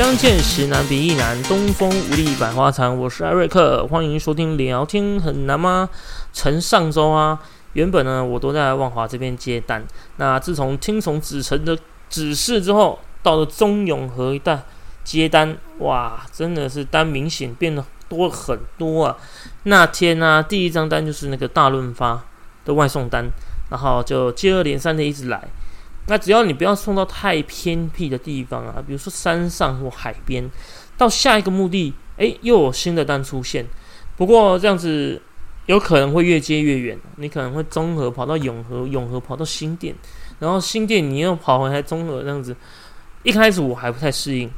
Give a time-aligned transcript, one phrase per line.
[0.00, 2.96] 相见时难别亦难，东风无力百花残。
[2.96, 5.90] 我是艾瑞克，欢迎收听聊天很难吗？
[6.32, 7.38] 陈上周啊，
[7.74, 9.86] 原本呢我都在万华这边接单，
[10.16, 11.76] 那自从听从子晨的
[12.08, 14.62] 指示之后，到了中永和一带
[15.04, 19.14] 接单，哇，真的是单明显变得多了很多啊。
[19.64, 22.24] 那天呢，第一张单就是那个大润发
[22.64, 23.28] 的外送单，
[23.68, 25.46] 然后就接二连三的一直来。
[26.10, 30.50] 那只要你不要送到太偏僻的地方啊，比如说山上或海边，
[30.98, 33.64] 到下一个目的，诶，又有新的单出现。
[34.16, 35.22] 不过这样子
[35.66, 39.94] 有可能会越接越远，你可能会综合跑到永和，永和跑到新店，
[40.40, 42.56] 然后新店你又跑回来综合这样子。
[43.22, 44.50] 一开始我还不太适应，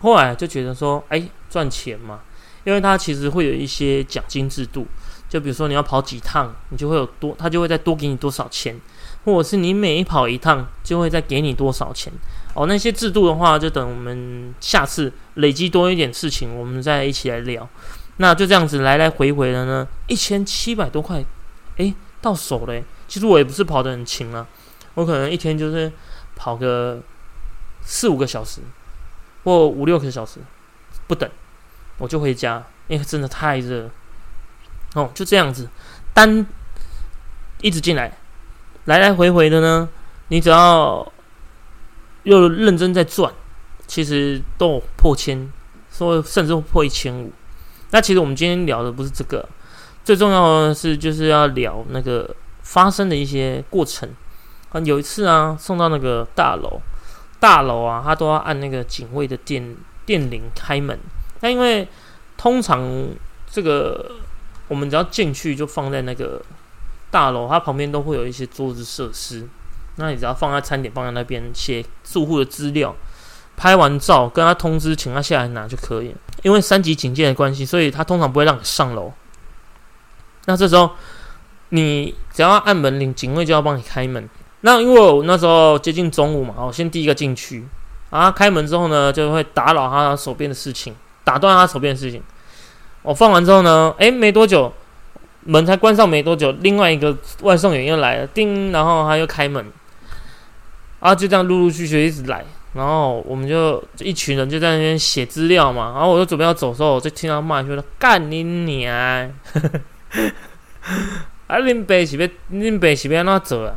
[0.00, 2.22] 后来就觉得说，哎，赚钱嘛，
[2.64, 4.84] 因为它其实会有一些奖金制度，
[5.28, 8.78] 就比如说你要跑几趟，你就会有多，他就会再多给你多少钱。
[9.24, 12.10] 或者是你每跑一趟就会再给你多少钱
[12.54, 12.66] 哦？
[12.66, 17.68] 那些制度的话，就等我们下次累积多一点事情，我们再一起来聊。
[18.16, 21.22] 那就这样子来来回回的呢，一千七百多块，
[21.76, 22.82] 诶，到手嘞。
[23.06, 24.46] 其实我也不是跑得很勤啊，
[24.94, 25.92] 我可能一天就是
[26.34, 27.02] 跑个
[27.82, 28.62] 四五个小时
[29.44, 30.40] 或五六个小时
[31.06, 31.28] 不等，
[31.98, 33.90] 我就回家，因为真的太热。
[34.94, 35.68] 哦，就这样子，
[36.14, 36.46] 单
[37.60, 38.12] 一直进来。
[38.86, 39.88] 来来回回的呢，
[40.28, 41.06] 你只要
[42.22, 43.30] 又认真在赚，
[43.86, 45.52] 其实都破千，
[45.92, 47.30] 说甚至破一千五。
[47.90, 49.46] 那其实我们今天聊的不是这个，
[50.04, 54.08] 最重要的是就是要聊那个发生的一些过程。
[54.70, 56.80] 啊，有一次啊，送到那个大楼，
[57.38, 60.98] 大楼啊，他都要按那个警卫的电电铃开门。
[61.40, 61.86] 那因为
[62.36, 63.08] 通常
[63.50, 64.12] 这个
[64.68, 66.40] 我们只要进去就放在那个。
[67.10, 69.48] 大楼它旁边都会有一些桌子设施，
[69.96, 72.94] 那你只要放在餐点放在那边，写住户的资料，
[73.56, 76.14] 拍完照跟他通知，请他下来拿就可以。
[76.42, 79.10] 因为三级警戒的关系，所以他通常不会让你上楼。
[80.44, 80.90] 那这时候
[81.70, 84.28] 你只要按门铃，警卫就要帮你开门。
[84.60, 87.66] 那因为我那时候接近中午嘛，我先第一个进去，
[88.10, 92.22] 啊，开门之后呢，就会打扰他手边的事情，打断他手边的事情。
[93.08, 94.70] 我放完之后呢，诶，没多久。
[95.44, 99.64] 门才关上没多久，另外一个外送员又来了，叮，然后他又开门，
[101.00, 108.92] 啊，就这样陆陆续续一直来，然后我们就一群人就在那边写资料嘛，然后我就准备要走的时候，我就听到骂说：“干你娘！”
[111.46, 113.72] 啊，林北是边林北是边那走啊？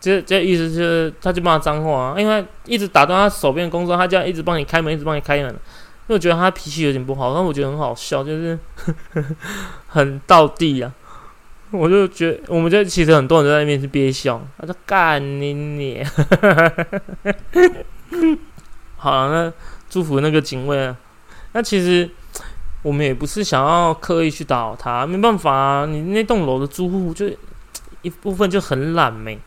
[0.00, 5.54] 这这意思就是他就骂脏话，因为一直打断他手边的工作，他就要一直帮你开门，一直帮你开门。
[6.08, 8.58] 因为我觉得他脾气有点不好，但我觉得很好笑，就是
[9.86, 10.92] 很倒地啊。
[11.70, 14.38] 我就觉得，我们这其实很多人都在那边是憋笑。
[14.58, 16.04] 他说：“干你你。
[18.98, 19.50] ”好，那
[19.88, 20.84] 祝福那个警卫。
[20.84, 20.94] 啊。
[21.52, 22.10] 那其实
[22.82, 25.86] 我们也不是想要刻意去打扰他，没办法啊。
[25.86, 27.26] 你那栋楼的住户就
[28.02, 29.38] 一部分就很懒没，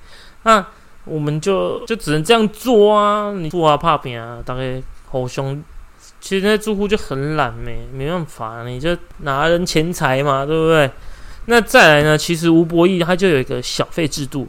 [0.44, 0.66] 那
[1.04, 3.32] 我们就就只能这样做啊。
[3.34, 5.64] 你住啊怕扁啊，大概好凶。
[6.20, 10.90] 其实那住户就很懒没，没办法，你就拿人钱财嘛，对不对？
[11.46, 12.18] 那再来呢？
[12.18, 14.48] 其实吴博义他就有一个小费制度，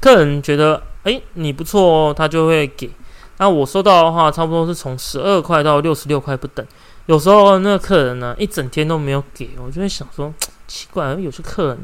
[0.00, 2.90] 客人觉得哎你不错哦，他就会给。
[3.36, 6.66] 那我收到的话，差不多是从十二块到六十六块不等。
[7.06, 10.32] 有时候那个客人呢，一整天都没有给，我就会想说
[10.66, 11.78] 奇怪，有些客人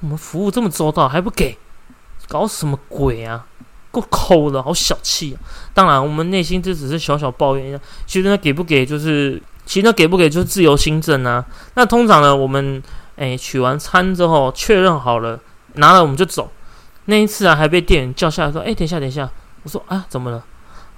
[0.00, 1.56] 我们服务这么周到还不给，
[2.28, 3.46] 搞什么鬼啊？
[3.94, 5.38] 够抠的，好小气啊！
[5.72, 7.78] 当然，我们内心这只是小小抱怨一下。
[8.06, 11.44] 其实那给不给，就是其实那给不给就是自由新政啊。
[11.74, 12.82] 那通常呢，我们。
[13.16, 15.38] 哎，取完餐之后确认好了，
[15.74, 16.50] 拿了我们就走。
[17.04, 19.30] 那一次啊，还被店员叫下来说：“哎，等一下，等一下。”
[19.62, 20.44] 我说：“啊，怎么了？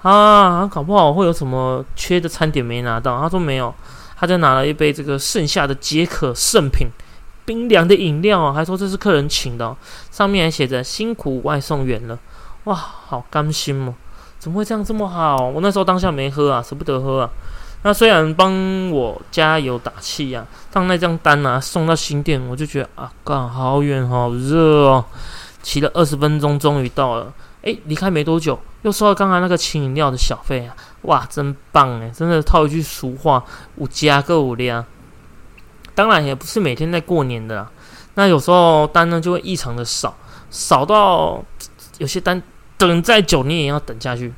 [0.01, 3.75] 啊，搞不好会有什么缺的餐点没拿到。”他说：“没有。”
[4.17, 6.89] 他就拿了一杯这个剩下的解渴圣品，
[7.45, 9.77] 冰凉的饮料啊，还说这是客人请的，
[10.11, 12.19] 上面还写着“辛苦外送员了”。
[12.67, 13.95] 哇，好甘心哦！
[14.39, 15.37] 怎么会这样这么好？
[15.49, 17.31] 我那时候当下没喝啊，舍不得喝啊。
[17.83, 25.05] 那虽然帮我加油打气呀，但那张单啊送到新店，我就觉得啊，干好远好热哦，
[25.63, 27.33] 骑了二十分钟终于到了。
[27.63, 33.45] 诶，离开没多久，又收到刚才那个请饮料的小费啊，哇，真棒诶，真的套一句俗话，
[33.77, 34.85] 五加够五量。
[35.95, 37.71] 当然也不是每天在过年的啦，
[38.15, 40.17] 那有时候单呢就会异常的少，
[40.51, 41.43] 少到
[41.99, 42.41] 有些单
[42.79, 44.33] 等再久你也要等下去。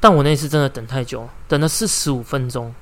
[0.00, 2.74] 但我那次真的等太久，等了四十五分钟，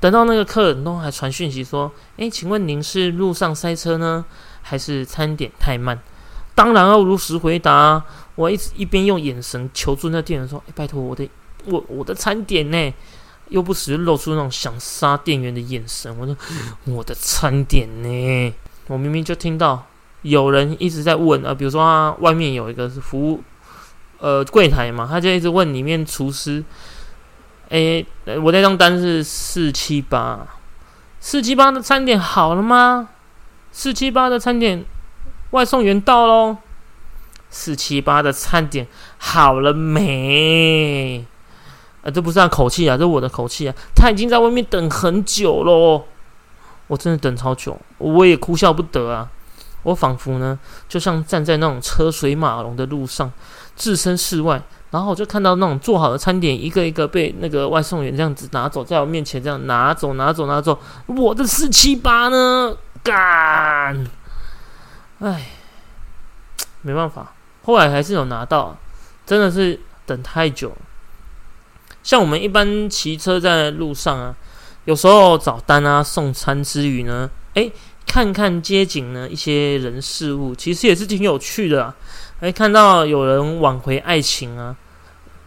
[0.00, 4.24] 等到那个客人都还传讯息说：“诶，请问您是路上塞车呢，
[4.62, 5.98] 还是餐点太慢？”
[6.54, 8.02] 当然要如实回答。
[8.34, 11.28] 我一直一边用眼神求助那店员说：“诶，拜托我的
[11.66, 12.94] 我我的餐点呢？
[13.48, 16.16] 又不时露出那种想杀店员的眼神。
[16.18, 16.34] 我说
[16.86, 18.54] ：“我的餐点呢？”
[18.88, 19.84] 我明明就听到
[20.22, 23.42] 有人一直在问啊，比如说啊，外面有一个服务
[24.20, 26.62] 呃柜台嘛，他就一直问里面厨师
[27.70, 28.04] ：“哎，
[28.42, 30.46] 我那张单是四七八，
[31.18, 33.08] 四七八的餐点好了吗？
[33.72, 34.84] 四七八的餐点
[35.50, 36.56] 外送员到喽。”
[37.52, 38.86] 四七八的餐点
[39.18, 41.24] 好了没？
[42.02, 43.74] 啊，这不是他口气啊，这是我的口气啊！
[43.92, 46.04] 他已经在外面等很久喽，
[46.86, 49.28] 我真的等超久，我也哭笑不得啊！
[49.82, 53.32] 我仿佛呢，就像站在那种车水马龙的路上，
[53.76, 62.76] 置身事外，然后我就看到那种做好的餐点一个一个被那个外送员这样子拿走，在我面前这样拿走、拿走、拿走，我的四七八呢？
[63.02, 64.06] 干！
[65.20, 65.50] 哎，
[66.82, 67.32] 没办法。
[67.62, 68.76] 后来还是有拿到，
[69.24, 70.72] 真的是等太久。
[72.02, 74.34] 像我们一般骑车在路上啊，
[74.86, 77.70] 有时候找单啊、送餐之余呢，哎，
[78.06, 81.94] 看看街景呢，一些人事物，其实也是挺有趣的啊。
[82.40, 84.74] 哎，看到有人挽回爱情啊，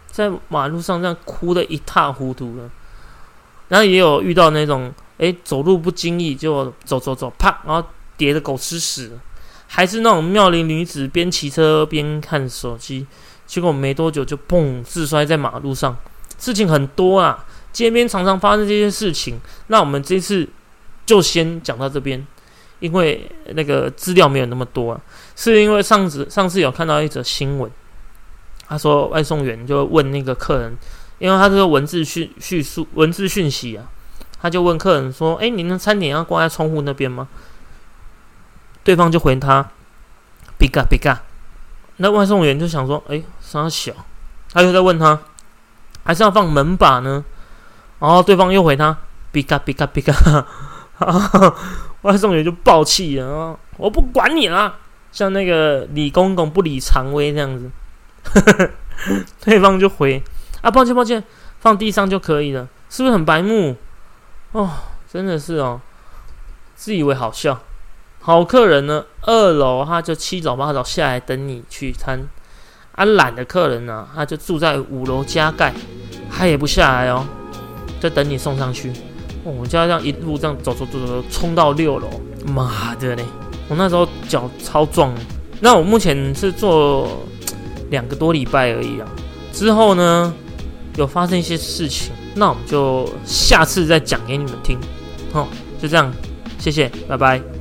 [0.06, 2.70] 在马路上这样哭的一塌糊涂了。
[3.68, 7.86] 然后也有遇到那种，哎，走路不经意就走走走，啪，然后
[8.16, 9.10] 跌的狗吃屎。
[9.66, 13.04] 还是那种妙龄女子边骑车边看手机，
[13.44, 15.96] 结果没多久就砰自摔在马路上。
[16.38, 19.40] 事情很多啊，街边常常发生这些事情。
[19.68, 20.48] 那我们这次
[21.04, 22.24] 就先讲到这边，
[22.84, 25.00] 因为那个资料没有那么多啊。
[25.34, 27.70] 是因为上次上次有看到一则新闻，
[28.68, 30.76] 他说外送员就问那个客人，
[31.18, 33.88] 因为他这个文字叙叙述文字讯息啊，
[34.40, 37.26] 他就问客人说：“哎，您的餐点要挂在窗户那边吗？”
[38.84, 39.70] 对方就回他
[40.58, 41.20] ，big up big up，
[41.96, 43.94] 那外送员就想说，哎，稍小，
[44.52, 45.18] 他又在问他，
[46.04, 47.24] 还是要放门把呢？
[47.98, 48.98] 然后对方又回他
[49.32, 50.46] ，big up big up big up，
[51.04, 51.54] 啊
[52.02, 54.76] 外送员就爆气了，我不管你了，
[55.12, 57.70] 像那个李公公不理常威这样子，
[59.44, 60.22] 对方就回，
[60.60, 61.22] 啊，抱歉抱歉，
[61.60, 63.76] 放地上就可以了，是不是很白目？
[64.52, 64.70] 哦，
[65.10, 65.80] 真的是哦，
[66.74, 67.60] 自以为好笑。
[68.20, 72.20] 好客人呢，二楼他就七早八早下来等你取餐，
[72.94, 75.74] 啊懒的客人呢，他就住在五楼加盖，
[76.30, 77.26] 他也不下来哦，
[78.00, 78.92] 就等你送上去。
[79.44, 82.08] 哦，我就要这样一路这样走走走走冲到六楼，
[82.46, 83.24] 妈的嘞！
[83.68, 85.14] 我那时候脚超壮，
[85.60, 87.08] 那我目前是做
[87.90, 89.08] 两个多礼拜而已啊。
[89.52, 90.32] 之后呢，
[90.96, 94.78] 有发生一些事情，那我们就下次再讲给你们听。
[95.30, 95.46] 好，
[95.78, 96.10] 就这样，
[96.58, 97.44] 谢谢，拜拜。